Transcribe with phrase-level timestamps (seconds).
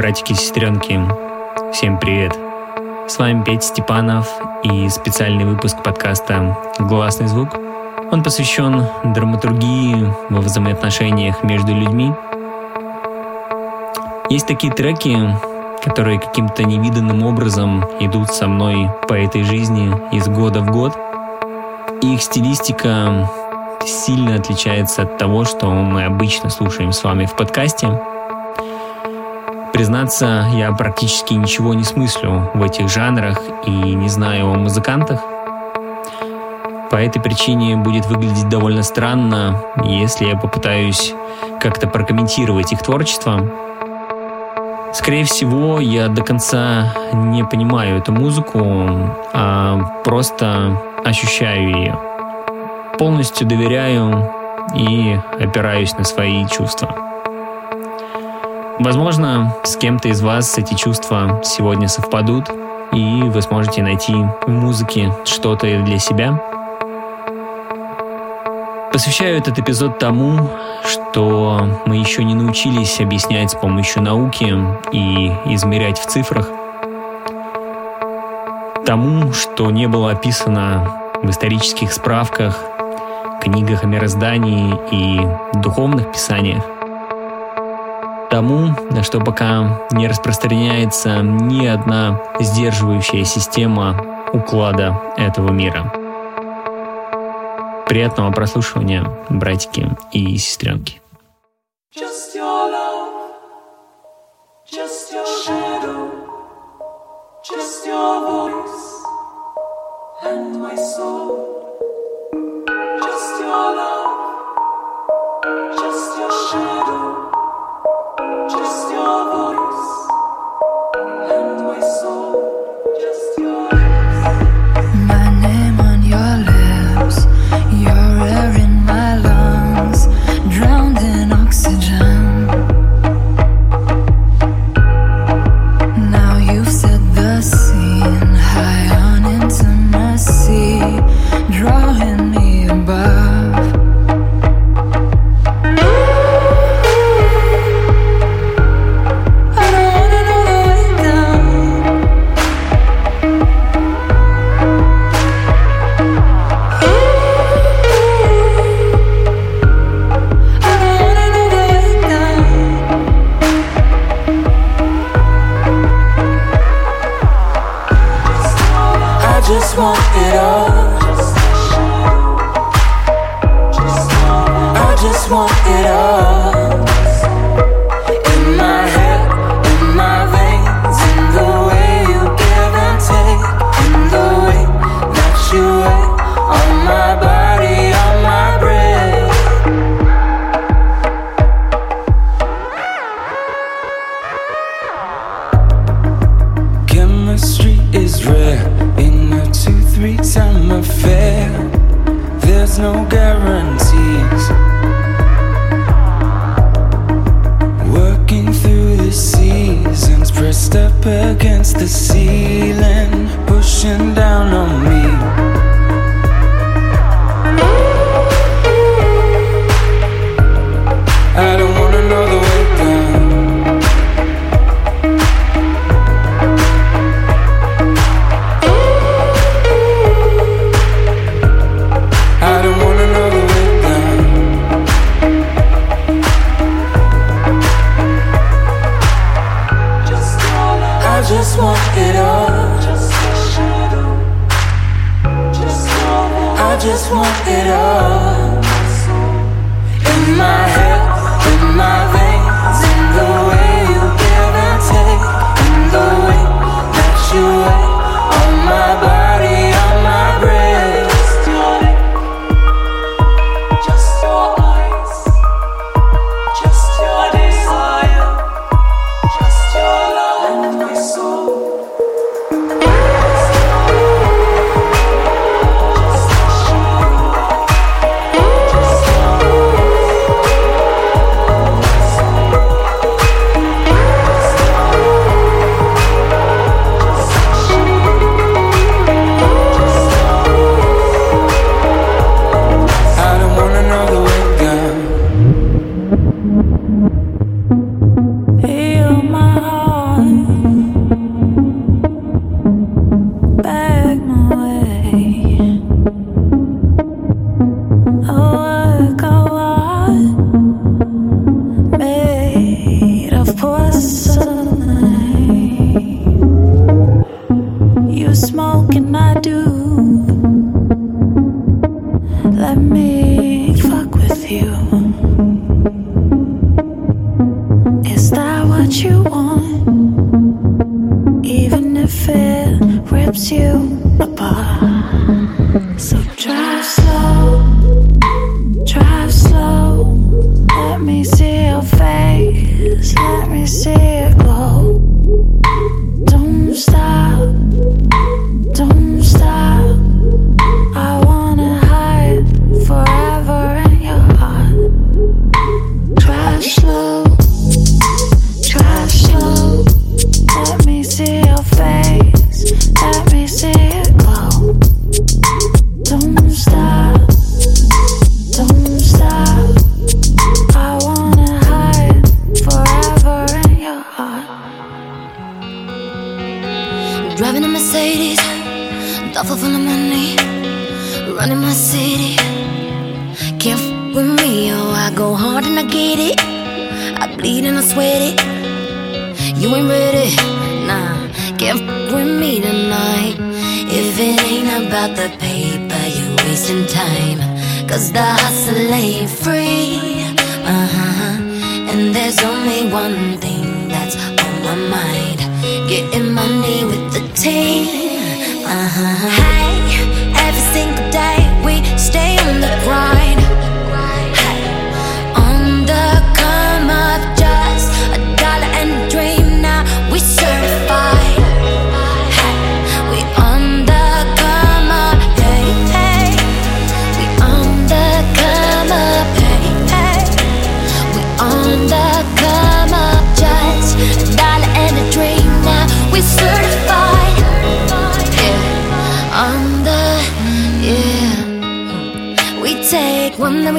[0.00, 0.98] Братики и сестренки,
[1.74, 2.34] всем привет!
[3.06, 4.26] С вами Петя Степанов
[4.62, 7.50] и специальный выпуск подкаста «Гласный звук».
[8.10, 12.14] Он посвящен драматургии во взаимоотношениях между людьми.
[14.30, 15.18] Есть такие треки,
[15.84, 20.96] которые каким-то невиданным образом идут со мной по этой жизни из года в год.
[22.00, 23.28] Их стилистика
[23.84, 28.00] сильно отличается от того, что мы обычно слушаем с вами в подкасте.
[29.80, 35.22] Признаться, я практически ничего не смыслю в этих жанрах и не знаю о музыкантах.
[36.90, 41.14] По этой причине будет выглядеть довольно странно, если я попытаюсь
[41.60, 43.40] как-то прокомментировать их творчество.
[44.92, 48.60] Скорее всего, я до конца не понимаю эту музыку,
[49.32, 51.98] а просто ощущаю ее.
[52.98, 54.30] Полностью доверяю
[54.74, 57.09] и опираюсь на свои чувства.
[58.80, 62.46] Возможно, с кем-то из вас эти чувства сегодня совпадут,
[62.94, 64.14] и вы сможете найти
[64.46, 66.42] в музыке что-то для себя.
[68.90, 70.48] Посвящаю этот эпизод тому,
[70.86, 74.56] что мы еще не научились объяснять с помощью науки
[74.92, 76.48] и измерять в цифрах.
[78.86, 80.90] Тому, что не было описано
[81.22, 82.58] в исторических справках,
[83.42, 85.20] книгах о мироздании и
[85.58, 86.64] духовных писаниях–
[88.30, 95.92] тому, что пока не распространяется ни одна сдерживающая система уклада этого мира.
[97.86, 101.00] Приятного прослушивания, братики и сестренки.
[110.22, 111.59] And my soul.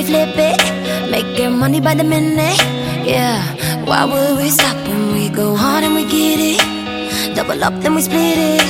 [0.02, 0.62] we flip it.
[1.12, 2.60] Making money by the minute,
[3.06, 3.42] yeah.
[3.86, 7.36] Why would we stop when we go hard and we get it?
[7.36, 8.62] Double up, then we split it.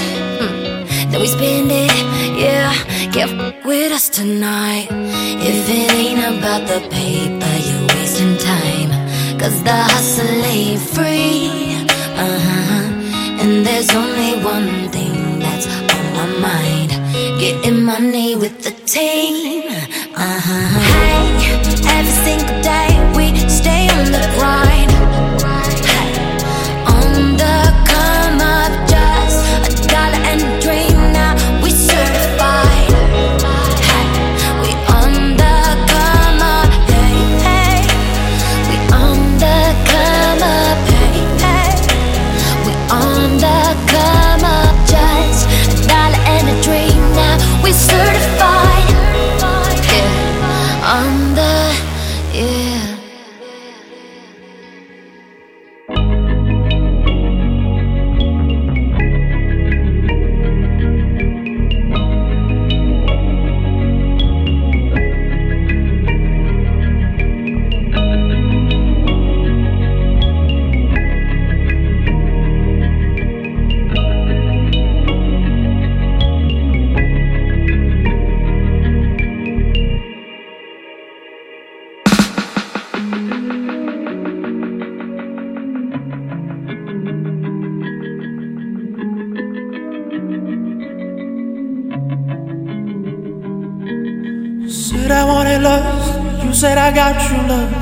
[0.41, 1.11] Mm.
[1.11, 1.91] Then we spend it,
[2.37, 2.73] yeah.
[3.11, 3.29] Get
[3.65, 4.87] with us tonight.
[5.49, 8.91] If it ain't about the paper, you're wasting time.
[9.39, 11.85] Cause the hustle ain't free.
[12.25, 13.41] Uh huh.
[13.41, 16.91] And there's only one thing that's on my mind
[17.39, 19.63] getting money with the team.
[20.15, 20.70] Uh huh
[22.23, 22.60] think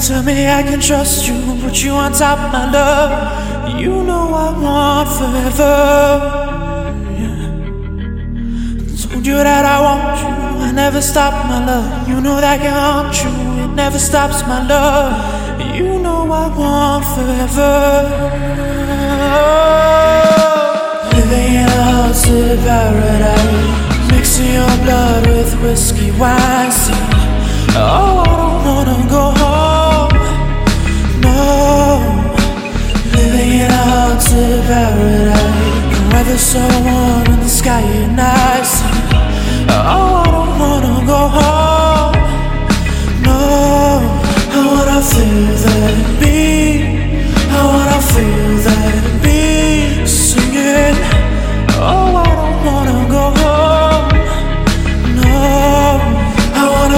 [0.10, 3.80] Tell me I can trust you, put you on top my love.
[3.80, 5.76] You know I want forever.
[7.20, 7.52] Yeah.
[8.98, 10.30] Told you that I want you,
[10.64, 12.10] I never stop my love.
[12.10, 15.76] You know that can haunt you, it never stops my love.
[15.76, 17.76] You know I want forever.
[21.14, 27.19] Living in a haunted paradise, mixing your blood with whiskey wine.
[27.76, 30.14] Oh, I don't wanna go home.
[31.22, 31.38] No,
[33.16, 34.20] living in a
[34.68, 35.50] paradise.
[37.44, 37.82] The sky
[39.70, 42.16] Oh, I don't wanna go home.
[43.26, 43.38] No,
[44.52, 46.84] I wanna feel that beat.
[47.50, 50.08] I wanna feel that beat.
[50.08, 50.98] Singing.
[51.04, 51.09] Oh,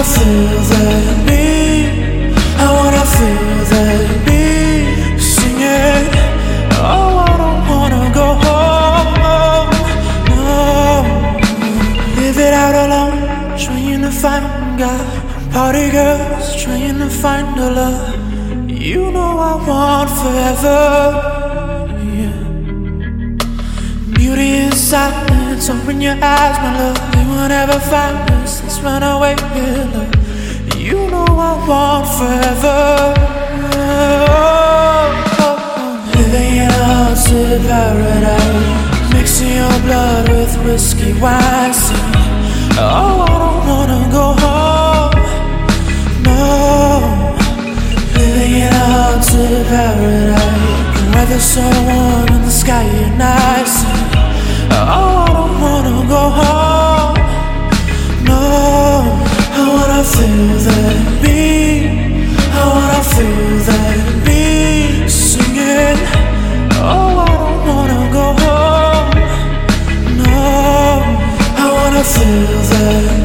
[0.02, 6.10] wanna feel that beat I wanna feel that beat Sing it.
[6.82, 9.14] Oh, I don't wanna go home.
[10.30, 11.12] No.
[12.64, 13.20] Out alone,
[13.64, 15.06] trying to find God.
[15.54, 18.16] Party girls trying to find a love.
[18.68, 20.82] You know I want forever.
[22.18, 22.38] Yeah.
[24.18, 27.00] Beauty in silence, open your eyes, my love.
[27.14, 28.41] They won't ever find us
[28.84, 30.76] run away with love.
[30.78, 33.14] You know I want forever.
[33.54, 34.28] Oh,
[35.40, 35.46] oh.
[35.46, 36.12] oh.
[36.16, 41.98] Living in a haunted paradise, mixing your blood with whiskey, wine, sing.
[42.78, 45.14] Oh, I don't wanna go home.
[46.26, 46.42] No,
[48.18, 53.76] living in a haunted paradise, the weather's so warm and the sky is nice.
[54.74, 56.71] Oh, I don't wanna go home.
[60.02, 61.86] wanna feel that beat.
[62.52, 65.12] I wanna feel that beat.
[66.84, 69.12] Oh, I don't wanna go home.
[70.18, 70.34] No,
[71.58, 73.21] I wanna feel that.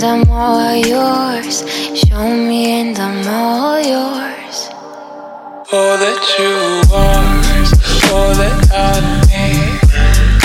[0.00, 1.64] and I'm all yours.
[1.98, 4.68] Show me and I'm all yours.
[5.72, 6.54] All that you
[6.90, 7.72] want, is
[8.12, 9.78] all that I need.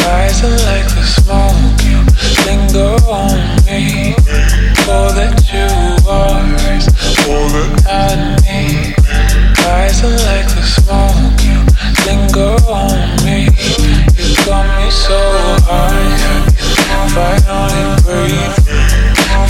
[0.01, 2.01] Rising like the smoke, you
[2.47, 3.37] linger on
[3.67, 4.15] me.
[4.89, 5.69] All that you
[6.09, 6.87] are is
[7.29, 8.97] all that I need.
[9.61, 11.59] Rising like the smoke, you
[12.07, 13.53] linger on me.
[14.17, 15.19] You got me so
[15.67, 16.49] high, I
[16.89, 18.82] can finally breathe.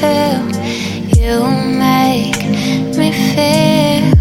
[0.00, 1.42] you
[1.76, 2.38] make
[2.96, 4.12] me feel?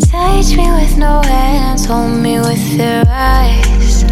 [0.00, 4.04] Touch me with no hands, hold me with your eyes,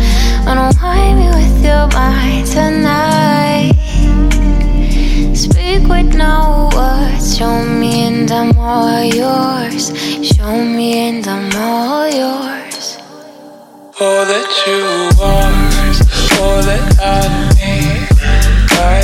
[0.47, 3.73] unwind me with your mind tonight.
[5.35, 9.93] Speak with no words, show me and I'm all yours.
[10.23, 12.99] Show me and I'm all yours.
[13.99, 14.83] All that you
[15.23, 17.56] are, all that I.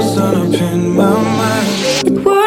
[0.00, 2.37] just gonna in my mind.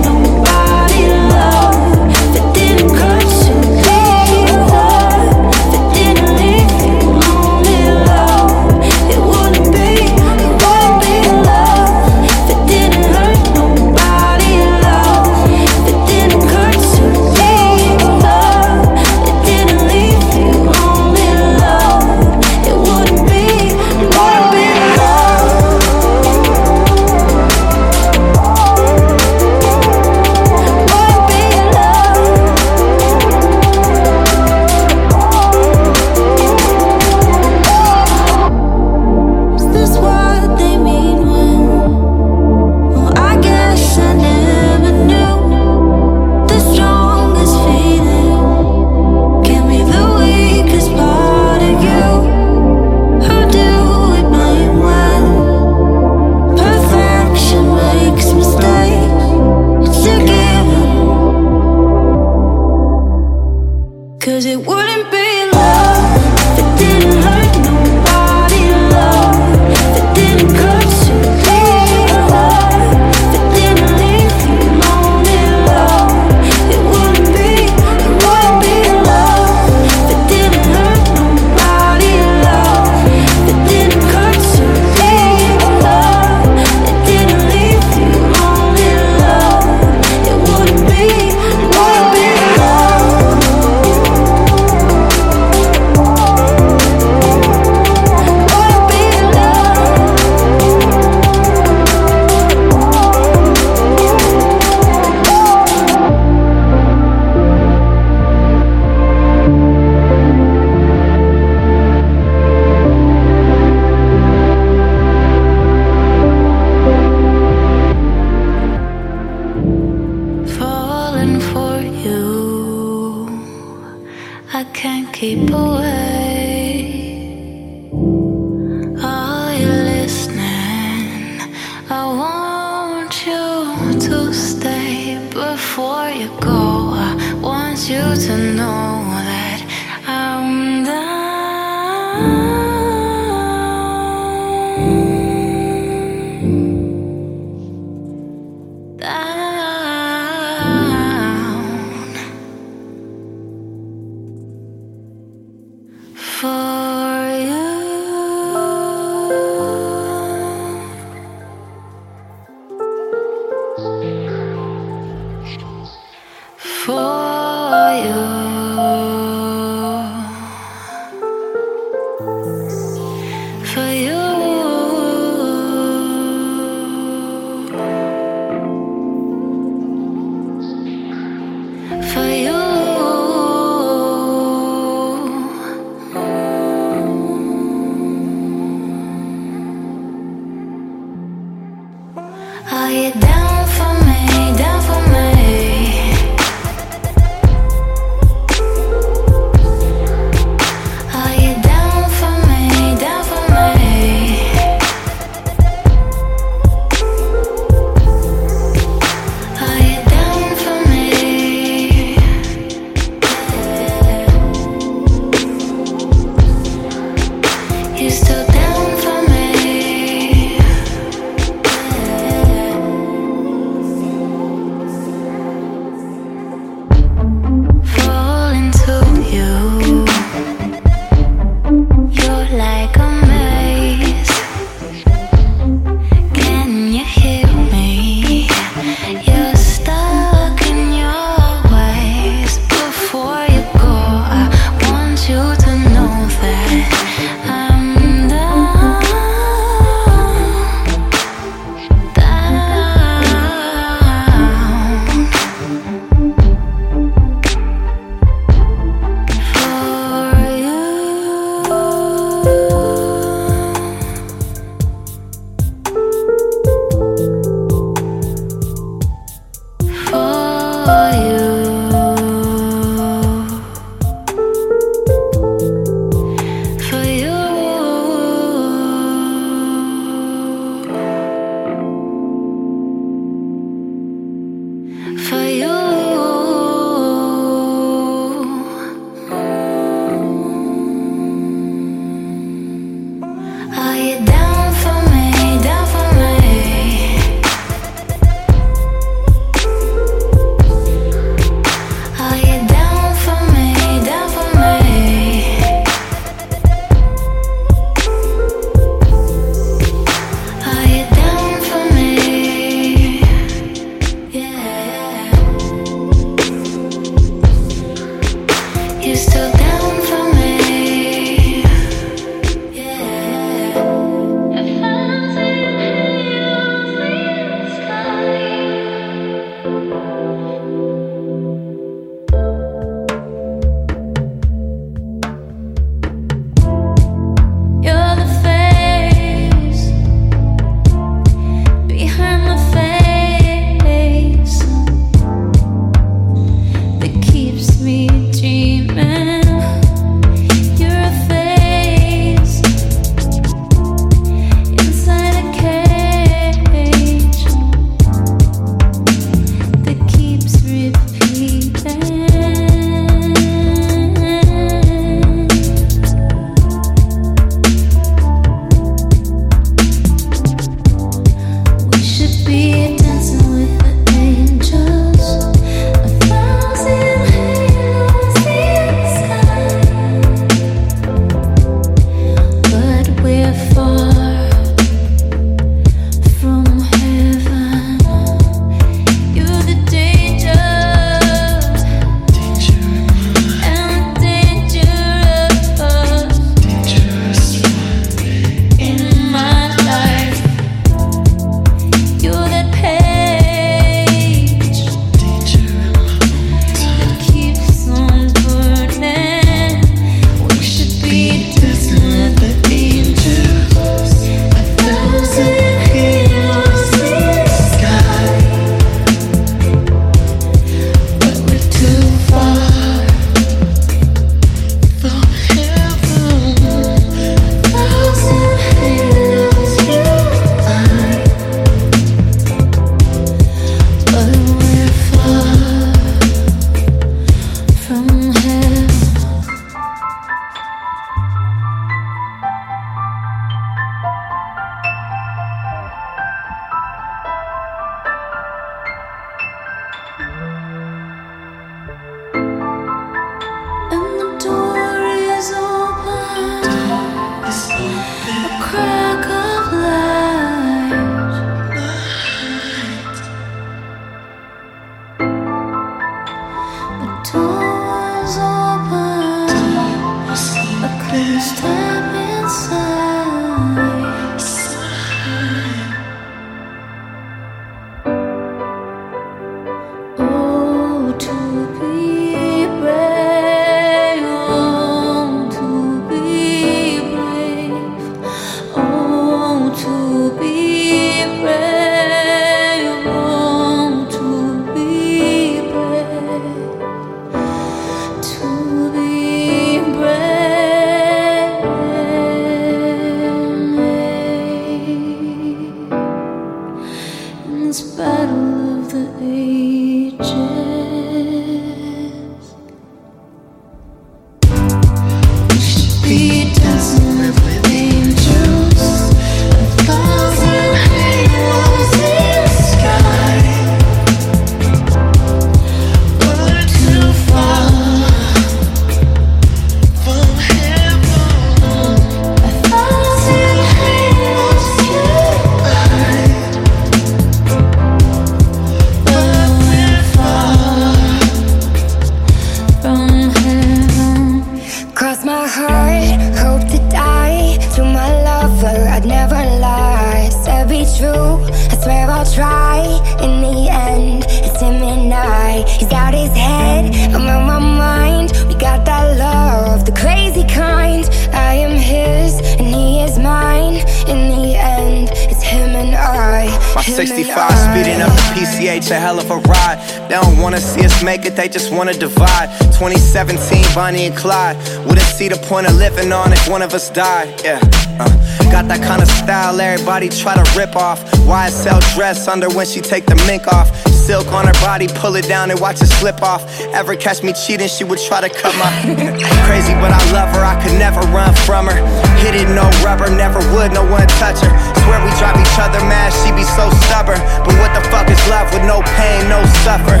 [573.74, 574.56] Bonnie and Clyde.
[574.86, 577.40] Wouldn't see the point of living on if one of us died.
[577.42, 577.60] Yeah.
[577.98, 578.32] Uh.
[578.50, 581.02] Got that kind of style everybody try to rip off.
[581.24, 583.74] YSL dress under when she take the mink off.
[583.86, 586.42] Silk on her body, pull it down and watch it slip off.
[586.74, 588.70] Ever catch me cheating, she would try to cut my.
[589.46, 592.01] Crazy, but I love her, I could never run from her.
[592.32, 594.52] Hit it, no rubber, never would, no one touch her.
[594.84, 597.20] Swear we drive each other mad, she be so stubborn.
[597.44, 600.00] But what the fuck is love with no pain, no suffer?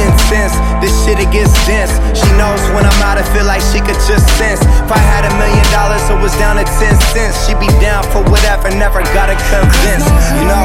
[0.00, 0.56] incense.
[0.80, 1.92] This shit it gets dense.
[2.16, 4.60] She knows when I'm out, I feel like she could just sense.
[4.64, 7.36] If I had a million dollars, it was down to ten cents.
[7.44, 10.06] She'd be down for whatever, never gotta convince.
[10.36, 10.64] You know.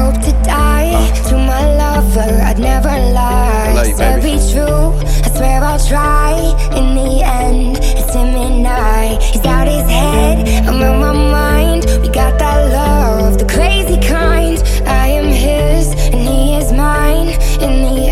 [0.00, 0.96] Hope to die
[1.28, 2.32] to my lover.
[2.48, 3.72] I'd never lie.
[3.74, 4.20] Love you, baby.
[4.32, 4.96] be true.
[5.24, 6.32] I swear I'll try.
[6.72, 9.20] In the end, it's him and I.
[9.20, 10.29] He's out his head.
[10.38, 11.86] I'm on my mind.
[12.02, 14.58] We got that love, the crazy kind.
[14.86, 17.28] I am his and he is mine.
[17.60, 18.10] In the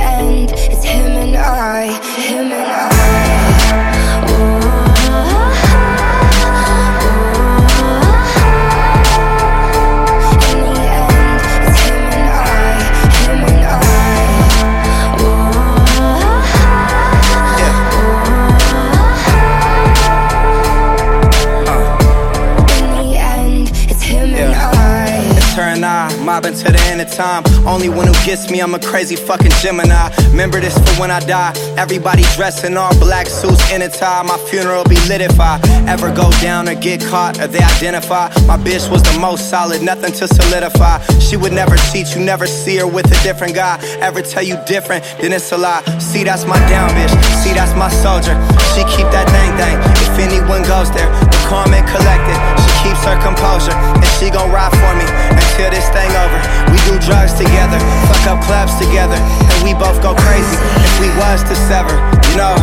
[26.38, 27.42] mobbing to the end of time.
[27.66, 30.08] Only one who gets me, I'm a crazy fucking Gemini.
[30.30, 31.52] Remember this for when I die.
[31.76, 34.22] Everybody dressed in all black suits in a tie.
[34.22, 35.58] My funeral be lit if I
[35.88, 38.28] ever go down or get caught or they identify.
[38.46, 41.02] My bitch was the most solid, nothing to solidify.
[41.18, 43.78] She would never cheat, you never see her with a different guy.
[44.00, 45.82] Ever tell you different, then it's a lie.
[45.98, 47.14] See, that's my down bitch.
[47.42, 48.34] See, that's my soldier.
[48.74, 49.76] She keep that thing thing.
[50.06, 51.38] If anyone goes there, the
[51.74, 52.67] and collected.
[52.82, 55.04] Keeps her composure, and she gon' ride for me
[55.34, 56.38] until this thing over.
[56.72, 60.56] We do drugs together, fuck up clubs together, and we both go crazy
[60.86, 61.96] if we was to sever.
[62.30, 62.54] You know,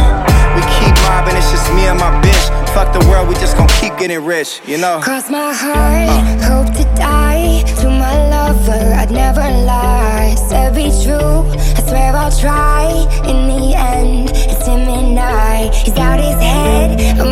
[0.55, 2.45] we keep mobbing, it's just me and my bitch.
[2.73, 4.99] Fuck the world, we just gon' keep getting rich, you know.
[5.03, 8.93] Cross my heart, hope to die to my lover.
[8.95, 11.43] I'd never lie, said be true.
[11.77, 12.87] I swear I'll try.
[13.27, 15.71] In the end, it's him and I.
[15.73, 17.31] He's out his head, I'm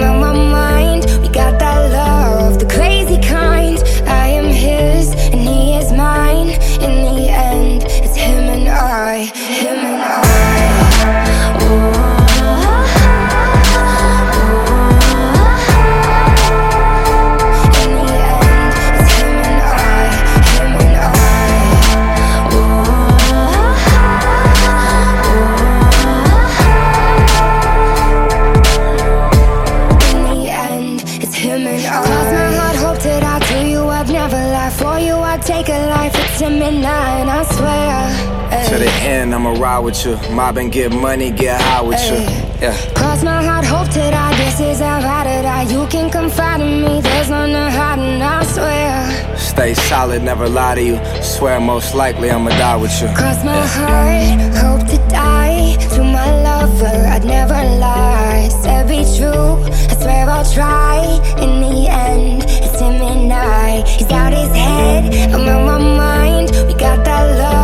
[39.94, 40.36] with you.
[40.36, 42.18] Mob and get money, get high with you.
[42.62, 42.76] Yeah.
[42.96, 44.36] Cross my heart, hope to die.
[44.38, 45.64] This is how I die.
[45.64, 47.02] You can confide in me.
[47.02, 49.38] There's none to hide, and I swear.
[49.38, 50.98] Stay solid, never lie to you.
[51.22, 53.08] Swear most likely I'ma die with you.
[53.16, 56.98] Cross my heart, hope to die to my lover.
[57.14, 58.50] I'd never lie.
[58.62, 59.62] Said be true.
[59.91, 60.98] I swear I'll try.
[61.44, 63.84] In the end, it's him and I.
[63.98, 66.52] He's out his head, I'm on my mind.
[66.68, 67.62] We got that love, the crazy kind.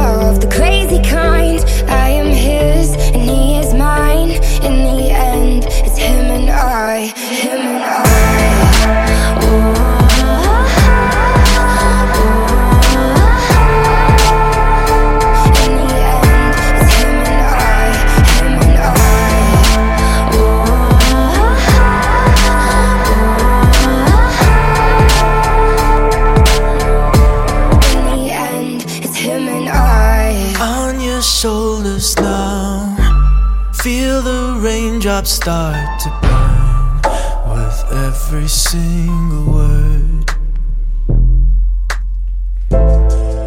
[2.60, 3.09] I
[34.30, 37.02] the raindrops start to burn
[37.52, 40.26] with every single word.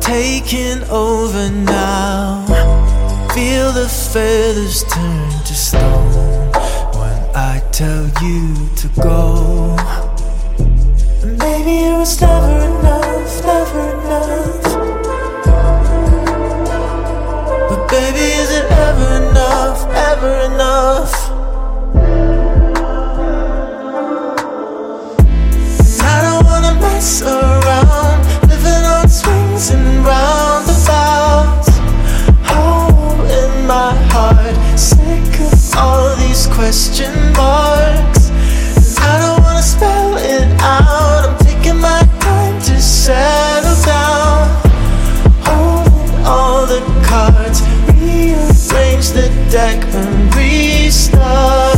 [0.00, 2.44] Taking over now.
[3.34, 6.50] Feel the feathers turn to stone
[7.00, 7.20] when
[7.50, 8.44] I tell you
[8.80, 9.20] to go.
[11.44, 14.62] Maybe it was never enough, never enough.
[17.68, 21.12] But baby, is it ever enough, ever enough?
[26.04, 28.18] I don't wanna mess around,
[28.48, 31.68] living on swings and roundabouts.
[32.50, 38.30] Hole in my heart, sick of all these question marks.
[39.00, 41.28] I don't wanna spell it out.
[41.28, 43.41] I'm taking my time to settle
[49.52, 51.71] deck and restart.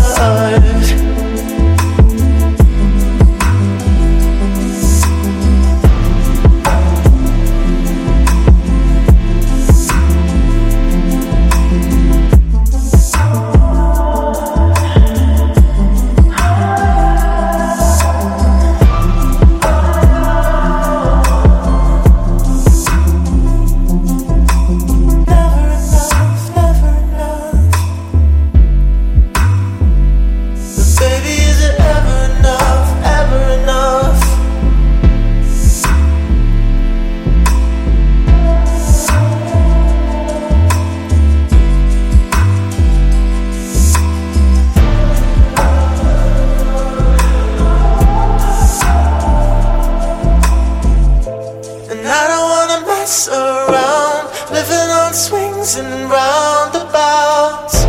[55.64, 57.84] And roundabouts.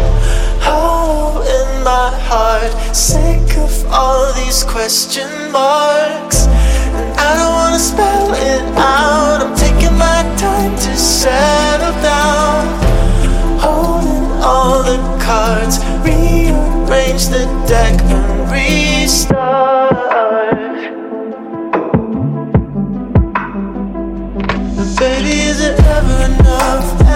[0.64, 6.48] Hole in my heart, sick of all these question marks.
[6.48, 12.80] And I don't wanna spell it out, I'm taking my time to settle down.
[13.60, 19.55] Holding all the cards, rearrange the deck and restart.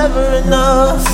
[0.09, 1.05] Enough, ever enough?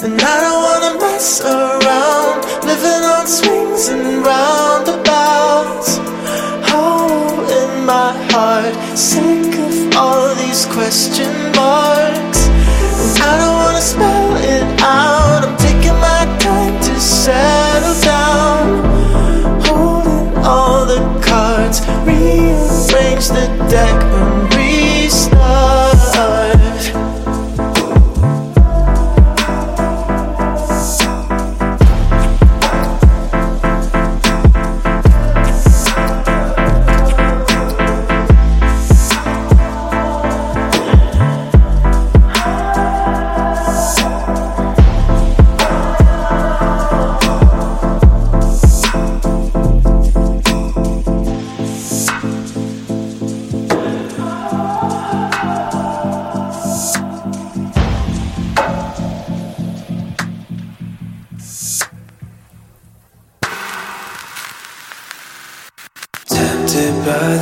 [0.00, 5.98] And I don't wanna mess around, living on swings and roundabouts.
[7.50, 12.48] In my heart, sick of all these question marks.
[13.20, 18.84] I don't wanna spell it out, I'm taking my time to settle down.
[19.66, 24.67] Holding all the cards, rearrange the deck and restart.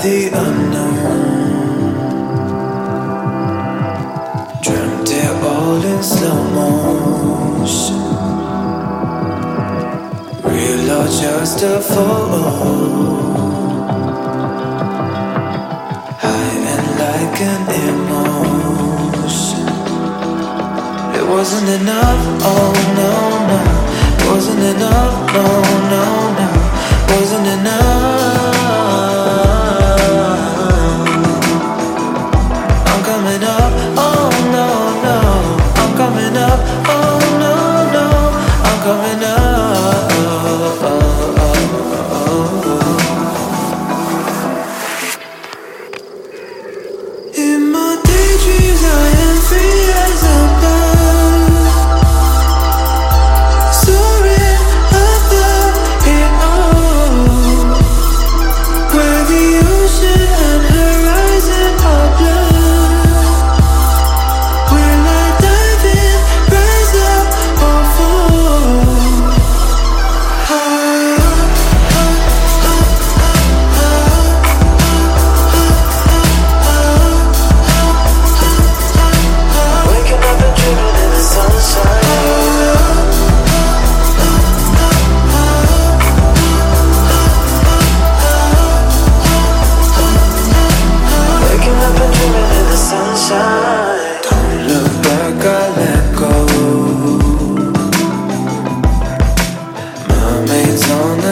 [0.06, 0.75] The unknown.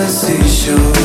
[0.05, 1.04] On the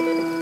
[0.00, 0.37] Oh,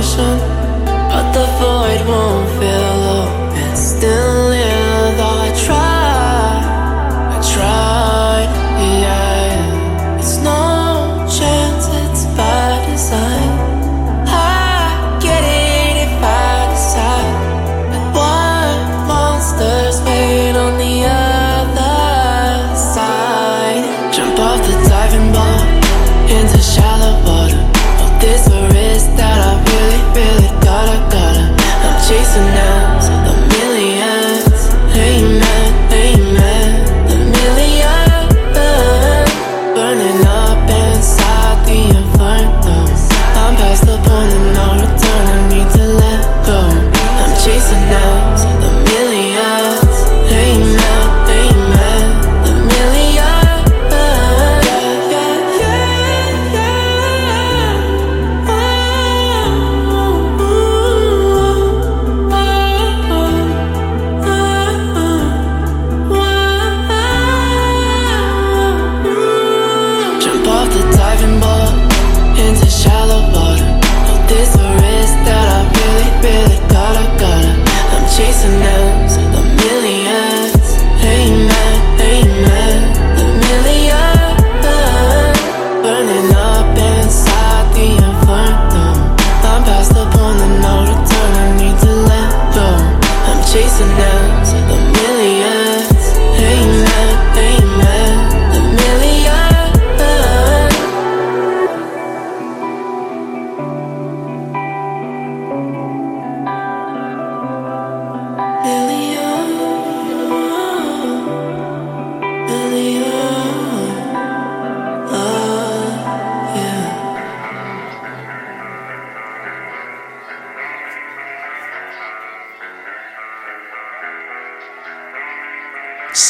[0.00, 2.89] but the void won't fill.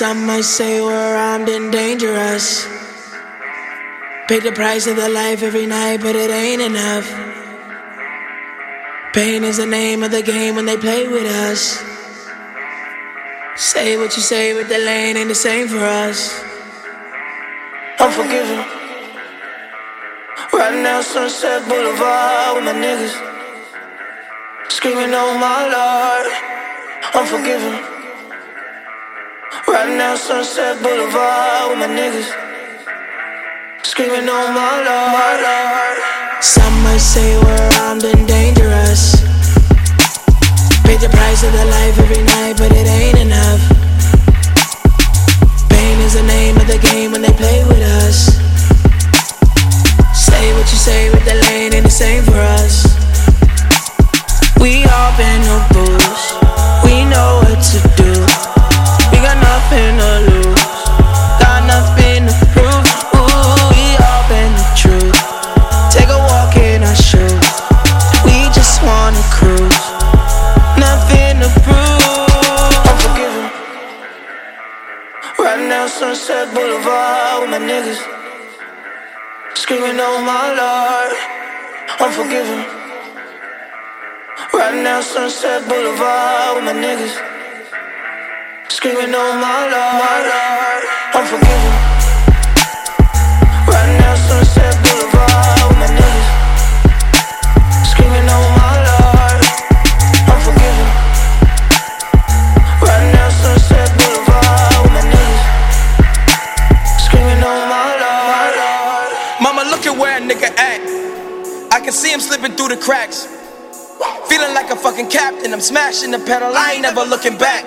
[0.01, 2.65] Some might say we're armed and dangerous.
[4.29, 7.07] Pay the price of their life every night, but it ain't enough.
[9.13, 11.85] Pain is the name of the game when they play with us.
[13.57, 16.43] Say what you say, but the lane ain't the same for us.
[18.01, 18.57] Unforgiven.
[20.51, 23.13] Right now, Sunset Boulevard with my niggas.
[24.71, 26.27] Screaming, oh my lord.
[27.15, 28.00] Unforgiven.
[29.51, 32.31] Right now, Sunset Boulevard with my niggas.
[33.83, 36.43] Screaming, oh my lord.
[36.43, 39.19] Some might say we're armed and dangerous.
[40.87, 43.59] Pay the price of their life every night, but it ain't enough.
[45.69, 48.39] Pain is the name of the game when they play with us.
[50.15, 52.87] Say what you say, but the lane ain't the same for us.
[54.63, 56.39] We all been no booze.
[56.85, 57.50] We know
[59.71, 60.65] nothing to lose.
[61.39, 62.87] Got nothing to prove.
[63.15, 65.15] Ooh, we all been the truth.
[65.95, 67.47] Take a walk in our shoes.
[68.27, 69.83] We just wanna cruise.
[70.75, 72.83] Nothing to prove.
[72.91, 73.47] Unforgiven.
[75.39, 78.01] Right now, Sunset Boulevard with my niggas.
[79.55, 81.13] Screaming, oh my lord.
[82.01, 82.61] Unforgiven.
[84.53, 87.40] Right now, Sunset Boulevard with my niggas.
[88.71, 89.99] Screaming, oh my lord.
[89.99, 90.83] My lord.
[91.19, 91.75] Unforgiven.
[93.67, 96.29] Right now, Sunset Boulevard with my niggas.
[97.91, 99.43] Screaming, my lord.
[100.31, 100.87] Unforgiven.
[102.79, 105.43] Right now, Sunset Boulevard with my niggas.
[107.07, 107.91] Screaming, my.
[109.43, 110.81] Mama, look at where a nigga at.
[111.73, 113.27] I can see him slipping through the cracks.
[114.29, 115.53] Feeling like a fucking captain.
[115.53, 116.53] I'm smashing the pedal.
[116.55, 117.65] I ain't never looking back.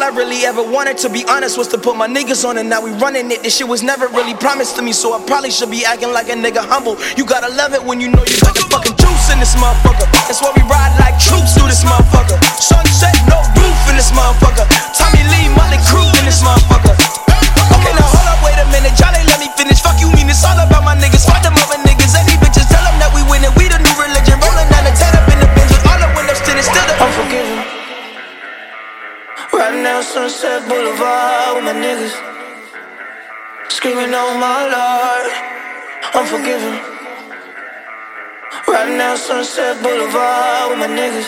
[0.00, 2.72] All I really ever wanted, to be honest, was to put my niggas on, and
[2.72, 3.44] now we running it.
[3.44, 6.32] This shit was never really promised to me, so I probably should be acting like
[6.32, 6.96] a nigga humble.
[7.20, 10.08] You gotta love it when you know you got the fucking juice in this motherfucker.
[10.24, 12.40] That's why we ride like troops through this motherfucker.
[12.56, 14.64] Sunset, no roof in this motherfucker.
[14.96, 16.96] Tommy Lee, Mötley Crüe in this motherfucker.
[17.76, 18.96] Okay, now hold up, wait a minute.
[18.96, 19.69] Y'all ain't let me finish.
[30.30, 32.14] Sunset Boulevard with my niggas.
[33.68, 35.26] Screaming, oh my lord.
[36.14, 36.78] I'm Unforgiven.
[38.68, 41.26] Right now, Sunset Boulevard with my niggas.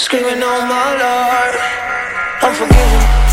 [0.00, 1.54] Screaming, oh my lord.
[2.42, 3.00] Unforgiven.
[3.04, 3.23] Right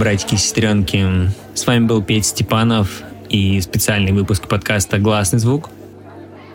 [0.00, 1.06] братики и сестренки.
[1.52, 5.68] С вами был Петь Степанов и специальный выпуск подкаста «Гласный звук».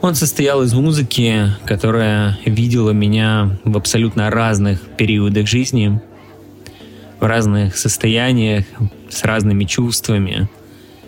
[0.01, 6.01] Он состоял из музыки, которая видела меня в абсолютно разных периодах жизни,
[7.19, 8.65] в разных состояниях,
[9.09, 10.49] с разными чувствами,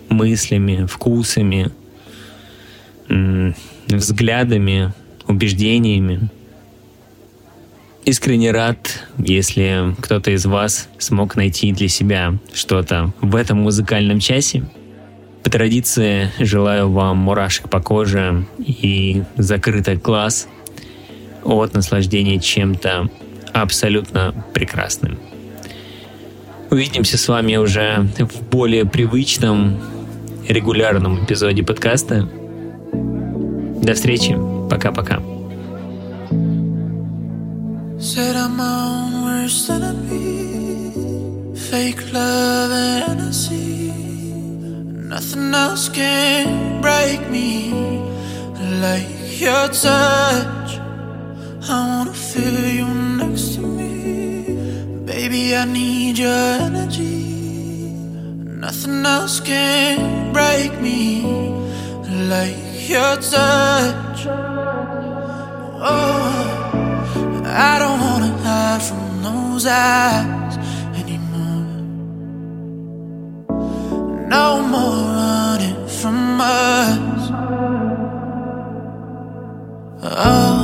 [0.09, 1.71] мыслями, вкусами,
[3.88, 4.93] взглядами,
[5.27, 6.29] убеждениями.
[8.08, 14.64] Искренне рад, если кто-то из вас смог найти для себя что-то в этом музыкальном часе.
[15.43, 20.47] По традиции желаю вам мурашек по коже и закрытых глаз
[21.43, 23.10] от наслаждения чем-то
[23.51, 25.20] абсолютно прекрасным.
[26.72, 29.82] Увидимся с вами уже в более привычном,
[30.47, 32.30] регулярном эпизоде подкаста.
[32.93, 34.34] До встречи.
[34.70, 35.22] Пока-пока.
[38.00, 41.56] Said I'm my own worst enemy.
[41.56, 43.91] Fake love and Hennessy.
[45.10, 47.72] Nothing else can break me
[48.82, 50.78] like your touch.
[51.68, 55.04] I wanna feel you next to me.
[55.04, 57.89] Baby, I need your energy.
[58.62, 61.24] Nothing else can break me
[62.30, 64.28] like your touch.
[65.80, 66.66] Oh.
[67.60, 70.58] I don't wanna hide from those eyes
[71.01, 71.66] anymore.
[74.30, 77.32] No more running from us.
[80.03, 80.57] All